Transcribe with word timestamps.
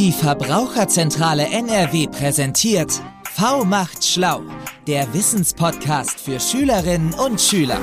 Die 0.00 0.12
Verbraucherzentrale 0.12 1.44
NRW 1.50 2.06
präsentiert 2.06 3.02
V 3.34 3.66
macht 3.66 4.02
schlau, 4.02 4.40
der 4.86 5.12
Wissenspodcast 5.12 6.18
für 6.18 6.40
Schülerinnen 6.40 7.12
und 7.12 7.38
Schüler. 7.38 7.78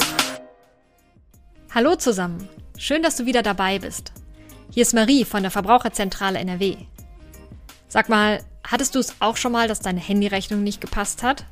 Hallo 1.76 1.96
zusammen, 1.96 2.50
schön, 2.76 3.04
dass 3.04 3.18
du 3.18 3.28
wieder 3.28 3.44
dabei 3.44 3.78
bist. 3.78 4.14
Hier 4.72 4.82
ist 4.82 4.96
Marie 4.96 5.26
von 5.26 5.44
der 5.44 5.52
Verbraucherzentrale 5.52 6.40
NRW. 6.40 6.78
Sag 7.88 8.10
mal, 8.10 8.44
hattest 8.68 8.96
du 8.96 9.00
es 9.00 9.14
auch 9.20 9.38
schon 9.38 9.52
mal, 9.52 9.68
dass 9.68 9.82
deine 9.82 10.00
Handyrechnung 10.00 10.64
nicht 10.64 10.82
gepasst 10.82 11.22
hat? 11.22 11.46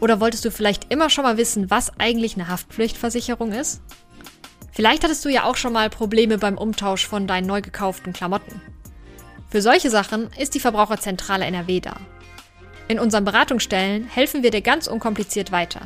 Oder 0.00 0.20
wolltest 0.20 0.46
du 0.46 0.50
vielleicht 0.50 0.90
immer 0.90 1.10
schon 1.10 1.24
mal 1.24 1.36
wissen, 1.36 1.70
was 1.70 1.92
eigentlich 2.00 2.36
eine 2.36 2.48
Haftpflichtversicherung 2.48 3.52
ist? 3.52 3.82
Vielleicht 4.70 5.04
hattest 5.04 5.22
du 5.26 5.28
ja 5.28 5.44
auch 5.44 5.56
schon 5.56 5.74
mal 5.74 5.90
Probleme 5.90 6.38
beim 6.38 6.56
Umtausch 6.56 7.06
von 7.06 7.26
deinen 7.26 7.46
neu 7.46 7.60
gekauften 7.60 8.14
Klamotten. 8.14 8.71
Für 9.52 9.60
solche 9.60 9.90
Sachen 9.90 10.30
ist 10.38 10.54
die 10.54 10.60
Verbraucherzentrale 10.60 11.44
NRW 11.44 11.80
da. 11.80 11.96
In 12.88 12.98
unseren 12.98 13.26
Beratungsstellen 13.26 14.06
helfen 14.06 14.42
wir 14.42 14.50
dir 14.50 14.62
ganz 14.62 14.86
unkompliziert 14.86 15.52
weiter. 15.52 15.82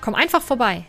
Komm 0.00 0.14
einfach 0.14 0.40
vorbei. 0.40 0.86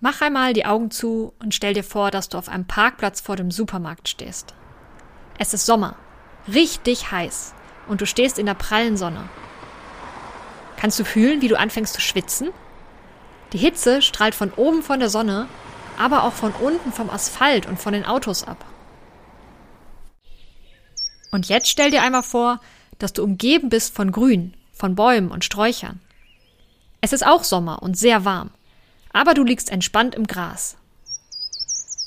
Mach 0.00 0.22
einmal 0.22 0.54
die 0.54 0.64
Augen 0.64 0.90
zu 0.90 1.34
und 1.40 1.54
stell 1.54 1.74
dir 1.74 1.84
vor, 1.84 2.10
dass 2.10 2.30
du 2.30 2.38
auf 2.38 2.48
einem 2.48 2.66
Parkplatz 2.66 3.20
vor 3.20 3.36
dem 3.36 3.50
Supermarkt 3.50 4.08
stehst. 4.08 4.54
Es 5.38 5.52
ist 5.52 5.66
Sommer, 5.66 5.96
richtig 6.50 7.10
heiß 7.10 7.52
und 7.86 8.00
du 8.00 8.06
stehst 8.06 8.38
in 8.38 8.46
der 8.46 8.54
prallen 8.54 8.96
Sonne. 8.96 9.28
Kannst 10.78 10.98
du 10.98 11.04
fühlen, 11.04 11.42
wie 11.42 11.48
du 11.48 11.58
anfängst 11.58 11.92
zu 11.92 12.00
schwitzen? 12.00 12.48
Die 13.52 13.58
Hitze 13.58 14.00
strahlt 14.00 14.34
von 14.34 14.52
oben 14.54 14.82
von 14.82 15.00
der 15.00 15.10
Sonne, 15.10 15.48
aber 15.98 16.24
auch 16.24 16.32
von 16.32 16.52
unten 16.52 16.94
vom 16.94 17.10
Asphalt 17.10 17.66
und 17.66 17.78
von 17.78 17.92
den 17.92 18.06
Autos 18.06 18.42
ab. 18.42 18.64
Und 21.36 21.48
jetzt 21.48 21.68
stell 21.68 21.90
dir 21.90 22.00
einmal 22.00 22.22
vor, 22.22 22.62
dass 22.98 23.12
du 23.12 23.22
umgeben 23.22 23.68
bist 23.68 23.94
von 23.94 24.10
Grün, 24.10 24.54
von 24.72 24.94
Bäumen 24.94 25.30
und 25.30 25.44
Sträuchern. 25.44 26.00
Es 27.02 27.12
ist 27.12 27.26
auch 27.26 27.44
Sommer 27.44 27.82
und 27.82 27.94
sehr 27.94 28.24
warm, 28.24 28.48
aber 29.12 29.34
du 29.34 29.44
liegst 29.44 29.70
entspannt 29.70 30.14
im 30.14 30.26
Gras. 30.26 30.78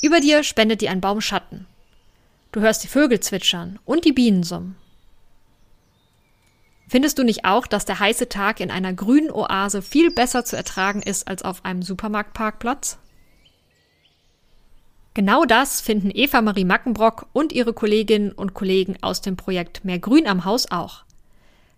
Über 0.02 0.20
dir 0.20 0.42
spendet 0.42 0.82
dir 0.82 0.90
ein 0.90 1.00
Baum 1.00 1.22
Schatten. 1.22 1.68
Du 2.52 2.62
hörst 2.62 2.84
die 2.84 2.88
Vögel 2.88 3.20
zwitschern 3.20 3.78
und 3.86 4.04
die 4.04 4.14
Bienen 4.14 4.42
summen. 4.42 4.76
Findest 6.88 7.20
du 7.20 7.24
nicht 7.24 7.46
auch, 7.46 7.68
dass 7.68 7.86
der 7.86 8.00
heiße 8.00 8.30
Tag 8.30 8.60
in 8.60 8.72
einer 8.72 8.94
grünen 8.94 9.30
Oase 9.30 9.84
viel 9.84 10.10
besser 10.10 10.44
zu 10.44 10.56
ertragen 10.58 11.04
ist 11.04 11.28
als 11.28 11.44
auf 11.44 11.64
einem 11.66 11.84
Supermarktparkplatz? 11.84 12.98
Genau 15.14 15.46
das 15.46 15.82
finden 15.82 16.12
Eva 16.14 16.42
Marie 16.42 16.66
Mackenbrock 16.66 17.28
und 17.34 17.52
ihre 17.52 17.74
Kolleginnen 17.74 18.32
und 18.32 18.54
Kollegen 18.54 18.98
aus 19.02 19.22
dem 19.22 19.36
Projekt 19.36 19.84
Mehr 19.84 20.00
Grün 20.00 20.28
am 20.28 20.46
Haus 20.46 20.70
auch. 20.72 21.04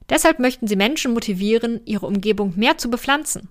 Deshalb 0.09 0.39
möchten 0.39 0.67
sie 0.67 0.75
Menschen 0.75 1.13
motivieren, 1.13 1.79
ihre 1.85 2.05
Umgebung 2.05 2.53
mehr 2.57 2.77
zu 2.77 2.89
bepflanzen. 2.89 3.47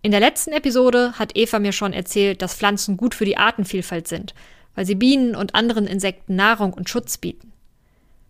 In 0.00 0.10
der 0.10 0.20
letzten 0.20 0.52
Episode 0.52 1.12
hat 1.18 1.36
Eva 1.36 1.58
mir 1.58 1.72
schon 1.72 1.92
erzählt, 1.92 2.42
dass 2.42 2.54
Pflanzen 2.54 2.96
gut 2.96 3.14
für 3.14 3.26
die 3.26 3.36
Artenvielfalt 3.36 4.08
sind, 4.08 4.34
weil 4.74 4.86
sie 4.86 4.94
Bienen 4.94 5.36
und 5.36 5.54
anderen 5.54 5.86
Insekten 5.86 6.34
Nahrung 6.34 6.72
und 6.72 6.88
Schutz 6.88 7.18
bieten. 7.18 7.52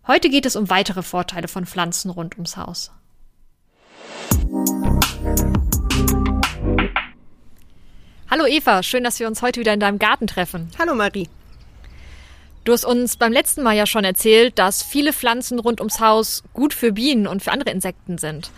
Heute 0.05 0.29
geht 0.29 0.45
es 0.45 0.57
um 0.57 0.69
weitere 0.69 1.01
Vorteile 1.01 1.47
von 1.47 1.65
Pflanzen 1.65 2.11
rund 2.11 2.35
ums 2.35 2.57
Haus. 2.57 2.91
Hallo 8.35 8.47
Eva, 8.47 8.81
schön, 8.81 9.03
dass 9.03 9.19
wir 9.19 9.27
uns 9.27 9.43
heute 9.43 9.59
wieder 9.59 9.75
in 9.75 9.79
deinem 9.79 9.99
Garten 9.99 10.25
treffen. 10.25 10.71
Hallo 10.79 10.95
Marie. 10.95 11.29
Du 12.63 12.73
hast 12.73 12.83
uns 12.83 13.15
beim 13.15 13.31
letzten 13.31 13.61
Mal 13.61 13.75
ja 13.75 13.85
schon 13.85 14.03
erzählt, 14.03 14.57
dass 14.57 14.81
viele 14.81 15.13
Pflanzen 15.13 15.59
rund 15.59 15.79
ums 15.79 15.99
Haus 15.99 16.43
gut 16.51 16.73
für 16.73 16.93
Bienen 16.93 17.27
und 17.27 17.43
für 17.43 17.51
andere 17.51 17.69
Insekten 17.69 18.17
sind. 18.17 18.49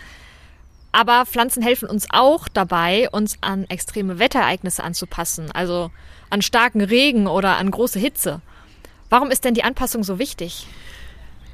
Aber 0.94 1.26
Pflanzen 1.26 1.62
helfen 1.62 1.90
uns 1.90 2.08
auch 2.10 2.48
dabei, 2.48 3.10
uns 3.10 3.36
an 3.42 3.66
extreme 3.66 4.18
Wetterereignisse 4.18 4.82
anzupassen, 4.82 5.52
also 5.52 5.92
an 6.30 6.42
starken 6.42 6.80
Regen 6.80 7.28
oder 7.28 7.58
an 7.58 7.70
große 7.70 8.00
Hitze. 8.00 8.40
Warum 9.10 9.30
ist 9.30 9.44
denn 9.44 9.56
die 9.56 9.66
Anpassung 9.66 10.06
so 10.06 10.20
wichtig? 10.20 10.68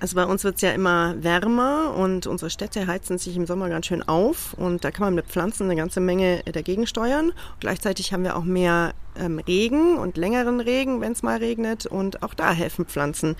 Also 0.01 0.15
bei 0.15 0.25
uns 0.25 0.43
wird 0.43 0.55
es 0.55 0.61
ja 0.63 0.71
immer 0.71 1.13
wärmer 1.23 1.93
und 1.95 2.25
unsere 2.25 2.49
Städte 2.49 2.87
heizen 2.87 3.19
sich 3.19 3.35
im 3.35 3.45
Sommer 3.45 3.69
ganz 3.69 3.85
schön 3.85 4.01
auf 4.01 4.55
und 4.55 4.83
da 4.83 4.89
kann 4.89 5.05
man 5.05 5.13
mit 5.13 5.27
Pflanzen 5.27 5.65
eine 5.65 5.75
ganze 5.75 5.99
Menge 5.99 6.41
dagegen 6.51 6.87
steuern. 6.87 7.33
Gleichzeitig 7.59 8.11
haben 8.11 8.23
wir 8.23 8.35
auch 8.35 8.43
mehr 8.43 8.95
ähm, 9.15 9.37
Regen 9.37 9.99
und 9.99 10.17
längeren 10.17 10.59
Regen, 10.59 11.01
wenn 11.01 11.11
es 11.11 11.21
mal 11.21 11.37
regnet 11.37 11.85
und 11.85 12.23
auch 12.23 12.33
da 12.33 12.51
helfen 12.51 12.85
Pflanzen. 12.85 13.35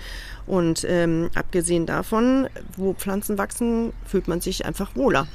Und 0.46 0.86
ähm, 0.88 1.30
abgesehen 1.34 1.84
davon, 1.84 2.48
wo 2.76 2.94
Pflanzen 2.94 3.38
wachsen, 3.38 3.92
fühlt 4.06 4.28
man 4.28 4.40
sich 4.40 4.64
einfach 4.64 4.94
wohler. 4.94 5.26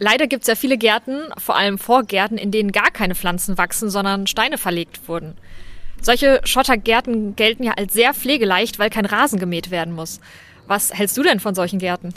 Leider 0.00 0.26
gibt 0.26 0.42
es 0.42 0.48
ja 0.48 0.56
viele 0.56 0.76
Gärten, 0.76 1.20
vor 1.38 1.54
allem 1.54 1.78
Vorgärten, 1.78 2.36
in 2.36 2.50
denen 2.50 2.72
gar 2.72 2.90
keine 2.90 3.14
Pflanzen 3.14 3.56
wachsen, 3.56 3.90
sondern 3.90 4.26
Steine 4.26 4.58
verlegt 4.58 5.06
wurden. 5.06 5.36
Solche 6.00 6.40
Schottergärten 6.44 7.36
gelten 7.36 7.64
ja 7.64 7.72
als 7.72 7.92
sehr 7.92 8.14
pflegeleicht, 8.14 8.78
weil 8.78 8.90
kein 8.90 9.06
Rasen 9.06 9.38
gemäht 9.38 9.70
werden 9.70 9.94
muss. 9.94 10.20
Was 10.66 10.92
hältst 10.92 11.16
du 11.16 11.22
denn 11.22 11.40
von 11.40 11.54
solchen 11.54 11.78
Gärten? 11.78 12.14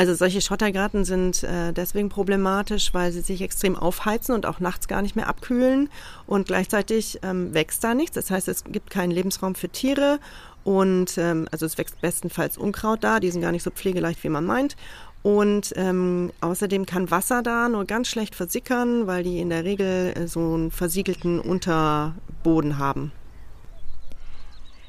Also 0.00 0.14
solche 0.14 0.40
Schottergärten 0.40 1.04
sind 1.04 1.42
äh, 1.42 1.74
deswegen 1.74 2.08
problematisch, 2.08 2.94
weil 2.94 3.12
sie 3.12 3.20
sich 3.20 3.42
extrem 3.42 3.76
aufheizen 3.76 4.34
und 4.34 4.46
auch 4.46 4.58
nachts 4.58 4.88
gar 4.88 5.02
nicht 5.02 5.14
mehr 5.14 5.28
abkühlen 5.28 5.90
und 6.26 6.46
gleichzeitig 6.46 7.18
ähm, 7.22 7.52
wächst 7.52 7.84
da 7.84 7.92
nichts. 7.92 8.14
Das 8.14 8.30
heißt, 8.30 8.48
es 8.48 8.64
gibt 8.64 8.88
keinen 8.88 9.10
Lebensraum 9.10 9.54
für 9.54 9.68
Tiere 9.68 10.18
und 10.64 11.18
ähm, 11.18 11.48
also 11.50 11.66
es 11.66 11.76
wächst 11.76 12.00
bestenfalls 12.00 12.56
Unkraut 12.56 13.04
da, 13.04 13.20
die 13.20 13.30
sind 13.30 13.42
gar 13.42 13.52
nicht 13.52 13.62
so 13.62 13.70
pflegeleicht, 13.70 14.24
wie 14.24 14.30
man 14.30 14.46
meint. 14.46 14.74
Und 15.22 15.74
ähm, 15.76 16.32
außerdem 16.40 16.86
kann 16.86 17.10
Wasser 17.10 17.42
da 17.42 17.68
nur 17.68 17.84
ganz 17.84 18.08
schlecht 18.08 18.34
versickern, 18.34 19.06
weil 19.06 19.22
die 19.22 19.38
in 19.38 19.50
der 19.50 19.64
Regel 19.64 20.14
äh, 20.16 20.26
so 20.26 20.40
einen 20.54 20.70
versiegelten 20.70 21.40
Unterboden 21.40 22.78
haben. 22.78 23.12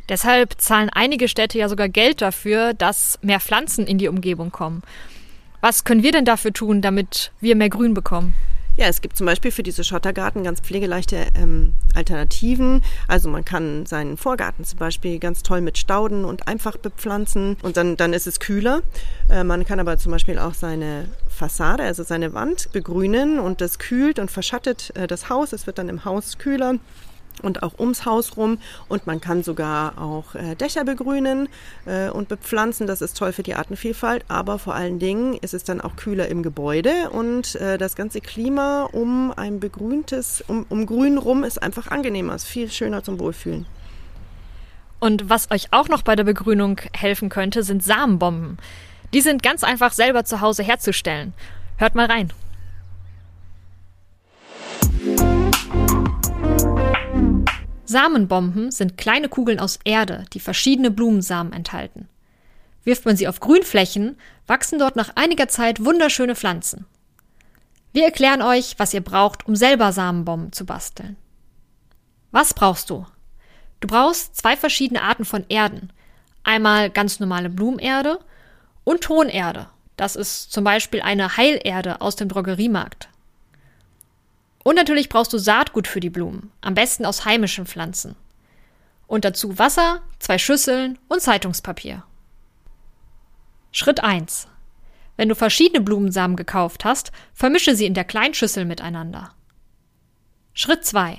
Deshalb 0.08 0.59
zahlen 0.59 0.90
einige 0.90 1.28
Städte 1.28 1.58
ja 1.58 1.70
sogar 1.70 1.90
Geld 1.90 2.22
dafür, 2.22 2.74
dass 2.74 3.20
mehr 3.22 3.40
Pflanzen 3.40 3.88
in 3.88 3.97
die 3.97 4.08
Umgebung 4.08 4.52
kommen. 4.52 4.84
Was 5.62 5.84
können 5.84 6.03
wir 6.03 6.12
denn 6.12 6.25
dafür 6.25 6.53
tun, 6.53 6.81
damit 6.81 7.31
wir 7.40 7.56
mehr 7.56 7.70
Grün 7.70 7.94
bekommen? 7.94 8.34
Ja, 8.81 8.88
es 8.88 9.02
gibt 9.02 9.16
zum 9.16 9.28
Beispiel 9.28 9.52
für 9.52 9.62
diese 9.62 9.84
Schottergarten 9.84 10.44
ganz 10.44 10.59
pflegeleichte 10.59 11.28
ähm, 11.36 11.75
Alternativen. 11.94 12.81
Also 13.08 13.30
man 13.30 13.46
kann 13.46 13.86
seinen 13.86 14.18
Vorgarten 14.18 14.66
zum 14.66 14.80
Beispiel 14.80 15.19
ganz 15.19 15.44
toll 15.44 15.62
mit 15.62 15.78
Stauden 15.78 16.25
und 16.25 16.47
einfach 16.47 16.78
bepflanzen 16.78 17.58
und 17.62 17.78
dann, 17.78 17.96
dann 17.96 18.12
ist 18.12 18.25
es 18.25 18.40
kühler. 18.40 18.81
Äh, 19.30 19.44
man 19.44 19.66
kann 19.66 19.80
aber 19.80 20.00
zum 20.00 20.12
Beispiel 20.12 20.40
auch 20.40 20.56
seine 20.56 21.09
Fassade, 21.30 21.84
also 21.84 22.02
seine 22.02 22.34
Wand 22.34 22.72
begrünen 22.72 23.38
und 23.38 23.62
das 23.62 23.78
kühlt 23.78 24.18
und 24.18 24.31
verschattet 24.31 24.91
äh, 24.96 25.06
das 25.06 25.30
Haus. 25.30 25.53
Es 25.53 25.68
wird 25.68 25.78
dann 25.78 25.88
im 25.88 26.03
Haus 26.03 26.40
kühler 26.40 26.80
und 27.42 27.64
auch 27.64 27.80
ums 27.80 28.06
Haus 28.06 28.38
rum. 28.38 28.58
Und 28.88 29.08
man 29.08 29.22
kann 29.22 29.44
sogar 29.44 29.97
auch 29.97 30.36
äh, 30.36 30.56
Dächer 30.56 30.84
begrünen 30.84 31.50
äh, 31.86 32.09
und 32.09 32.28
bepflanzen. 32.28 32.88
Das 32.88 33.02
ist 33.02 33.18
toll 33.18 33.31
für 33.31 33.44
die 33.44 33.56
Artenvielfalt. 33.56 34.25
Aber 34.28 34.59
vor 34.59 34.75
allen 34.75 35.00
Dingen 35.00 35.36
ist 35.36 35.53
es 35.53 35.64
dann 35.64 35.81
auch 35.81 35.96
kühler 35.96 36.28
im 36.28 36.44
Gebäude 36.44 37.09
und 37.12 37.56
äh, 37.56 37.78
das 37.78 37.96
ganze 37.96 38.22
Klima 38.22 38.90
um 38.91 39.31
ein 39.36 39.59
begrüntes, 39.59 40.44
um, 40.47 40.66
um 40.70 40.86
Grün 40.86 41.18
rum 41.18 41.44
ist 41.44 41.62
einfach 41.62 41.88
angenehmer, 41.88 42.36
ist 42.36 42.46
viel 42.46 42.70
schöner 42.72 43.03
zum 43.03 43.20
Wohlfühlen. 43.20 43.66
Und 45.00 45.30
was 45.30 45.50
euch 45.50 45.68
auch 45.72 45.90
noch 45.90 46.03
bei 46.03 46.16
der 46.16 46.24
Begrünung 46.24 46.80
helfen 46.94 47.30
könnte, 47.30 47.64
sind 47.64 47.84
Samenbomben. 47.84 48.58
Die 49.14 49.22
sind 49.22 49.41
ganz 49.41 49.64
einfach 49.64 49.94
selber 49.94 50.25
zu 50.25 50.41
Hause 50.41 50.64
herzustellen. 50.64 51.34
Hört 51.78 51.96
mal 51.96 52.06
rein. 52.06 52.31
Samenbomben 57.91 58.72
sind 58.72 58.97
kleine 58.97 59.29
Kugeln 59.29 59.59
aus 59.59 59.79
Erde, 59.84 60.26
die 60.34 60.40
verschiedene 60.40 60.90
Blumensamen 60.90 61.53
enthalten. 61.53 62.08
Wirft 62.84 63.05
man 63.05 63.17
sie 63.17 63.28
auf 63.28 63.40
Grünflächen, 63.40 64.17
wachsen 64.47 64.79
dort 64.79 64.96
nach 64.96 65.11
einiger 65.16 65.47
Zeit 65.47 65.84
wunderschöne 65.84 66.35
Pflanzen. 66.35 66.85
Wir 67.93 68.05
erklären 68.05 68.41
euch, 68.41 68.76
was 68.78 68.93
ihr 68.93 69.02
braucht, 69.02 69.46
um 69.46 69.55
selber 69.55 69.91
Samenbomben 69.91 70.53
zu 70.53 70.66
basteln. 70.66 71.17
Was 72.32 72.53
brauchst 72.53 72.90
du? 72.90 73.05
Du 73.82 73.88
brauchst 73.88 74.38
zwei 74.38 74.55
verschiedene 74.55 75.02
Arten 75.02 75.26
von 75.26 75.46
Erden. 75.49 75.91
Einmal 76.43 76.90
ganz 76.90 77.20
normale 77.20 77.49
Blumenerde 77.49 78.20
und 78.85 79.02
Tonerde. 79.02 79.67
Das 79.97 80.16
ist 80.16 80.52
zum 80.52 80.64
Beispiel 80.64 81.02
eine 81.02 81.35
Heilerde 81.35 81.99
aus 81.99 82.16
dem 82.16 82.29
Drogeriemarkt. 82.29 83.09
Und 84.63 84.75
natürlich 84.75 85.09
brauchst 85.09 85.34
du 85.34 85.37
Saatgut 85.37 85.87
für 85.87 85.99
die 85.99 86.09
Blumen, 86.09 86.52
am 86.61 86.75
besten 86.75 87.05
aus 87.05 87.25
heimischen 87.25 87.66
Pflanzen. 87.66 88.16
Und 89.08 89.25
dazu 89.25 89.58
Wasser, 89.58 90.02
zwei 90.19 90.37
Schüsseln 90.37 90.97
und 91.08 91.22
Zeitungspapier. 91.22 92.03
Schritt 93.72 94.03
1. 94.03 94.47
Wenn 95.17 95.29
du 95.29 95.35
verschiedene 95.35 95.81
Blumensamen 95.81 96.37
gekauft 96.37 96.85
hast, 96.85 97.11
vermische 97.34 97.75
sie 97.75 97.85
in 97.85 97.93
der 97.93 98.05
kleinen 98.05 98.34
Schüssel 98.34 98.66
miteinander. 98.66 99.34
Schritt 100.53 100.85
2. 100.85 101.17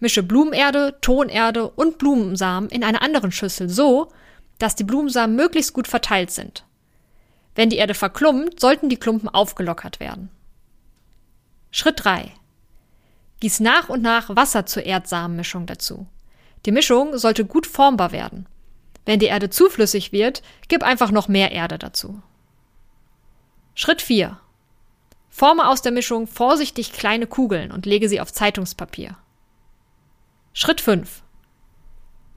Mische 0.00 0.22
Blumenerde, 0.22 0.98
Tonerde 1.00 1.68
und 1.68 1.98
Blumensamen 1.98 2.68
in 2.70 2.84
einer 2.84 3.02
anderen 3.02 3.32
Schüssel 3.32 3.68
so, 3.68 4.12
dass 4.58 4.74
die 4.76 4.84
Blumensamen 4.84 5.34
möglichst 5.36 5.72
gut 5.72 5.88
verteilt 5.88 6.30
sind. 6.30 6.64
Wenn 7.54 7.70
die 7.70 7.76
Erde 7.76 7.94
verklumpt, 7.94 8.60
sollten 8.60 8.88
die 8.88 8.98
Klumpen 8.98 9.28
aufgelockert 9.28 10.00
werden. 10.00 10.30
Schritt 11.70 12.04
3. 12.04 12.32
Gieß 13.44 13.60
nach 13.60 13.90
und 13.90 14.00
nach 14.00 14.34
Wasser 14.34 14.64
zur 14.64 14.86
Erdsamenmischung 14.86 15.66
dazu. 15.66 16.06
Die 16.64 16.72
Mischung 16.72 17.18
sollte 17.18 17.44
gut 17.44 17.66
formbar 17.66 18.10
werden. 18.10 18.46
Wenn 19.04 19.18
die 19.18 19.26
Erde 19.26 19.50
zu 19.50 19.68
flüssig 19.68 20.12
wird, 20.12 20.42
gib 20.68 20.82
einfach 20.82 21.10
noch 21.10 21.28
mehr 21.28 21.52
Erde 21.52 21.76
dazu. 21.76 22.22
Schritt 23.74 24.00
4. 24.00 24.40
Forme 25.28 25.68
aus 25.68 25.82
der 25.82 25.92
Mischung 25.92 26.26
vorsichtig 26.26 26.94
kleine 26.94 27.26
Kugeln 27.26 27.70
und 27.70 27.84
lege 27.84 28.08
sie 28.08 28.18
auf 28.18 28.32
Zeitungspapier. 28.32 29.14
Schritt 30.54 30.80
5. 30.80 31.22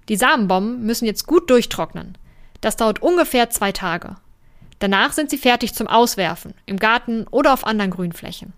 Die 0.10 0.18
Samenbomben 0.18 0.86
müssen 0.86 1.06
jetzt 1.06 1.26
gut 1.26 1.50
durchtrocknen. 1.50 2.18
Das 2.60 2.76
dauert 2.76 3.02
ungefähr 3.02 3.50
zwei 3.50 3.72
Tage. 3.72 4.18
Danach 4.80 5.14
sind 5.14 5.30
sie 5.30 5.38
fertig 5.38 5.74
zum 5.74 5.88
Auswerfen, 5.88 6.54
im 6.66 6.76
Garten 6.76 7.28
oder 7.30 7.54
auf 7.54 7.66
anderen 7.66 7.92
Grünflächen. 7.92 8.52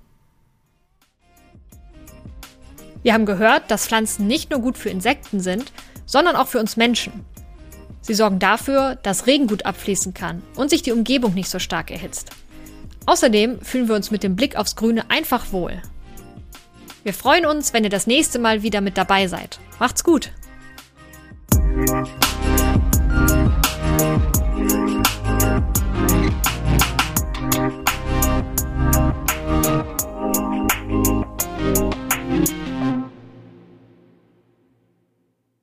Wir 3.04 3.14
haben 3.14 3.26
gehört, 3.26 3.72
dass 3.72 3.88
Pflanzen 3.88 4.28
nicht 4.28 4.52
nur 4.52 4.60
gut 4.60 4.78
für 4.78 4.90
Insekten 4.90 5.40
sind, 5.40 5.72
sondern 6.06 6.36
auch 6.36 6.48
für 6.48 6.60
uns 6.60 6.78
Menschen. 6.78 7.26
Sie 8.02 8.14
sorgen 8.14 8.40
dafür, 8.40 8.96
dass 9.04 9.28
Regen 9.28 9.48
gut 9.48 9.66
abfließen 9.66 10.14
kann 10.14 10.42
und 10.56 10.70
sich 10.70 10.82
die 10.82 10.92
Umgebung 10.92 11.34
nicht 11.34 11.50
so 11.50 11.60
stark 11.60 11.92
erhitzt. 11.92 12.32
Außerdem 13.06 13.62
fühlen 13.62 13.88
wir 13.88 13.96
uns 13.96 14.12
mit 14.12 14.24
dem 14.24 14.36
Blick 14.36 14.56
aufs 14.56 14.76
Grüne 14.76 15.10
einfach 15.10 15.52
wohl. 15.52 15.82
Wir 17.04 17.14
freuen 17.14 17.46
uns, 17.46 17.74
wenn 17.74 17.84
ihr 17.84 17.90
das 17.90 18.08
nächste 18.08 18.40
Mal 18.40 18.62
wieder 18.62 18.82
mit 18.82 18.98
dabei 18.98 19.28
seid. 19.28 19.60
Macht's 19.80 20.04
gut! 20.04 20.32